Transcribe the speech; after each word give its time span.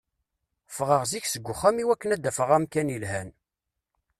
Ffɣeɣ 0.75 1.01
zik 1.11 1.25
seg 1.27 1.49
uxxam 1.53 1.77
i 1.83 1.85
wakken 1.87 2.13
ad 2.15 2.21
d-afeɣ 2.23 2.49
amkan 2.57 2.89
i 2.91 2.93
yelhan. 2.93 3.29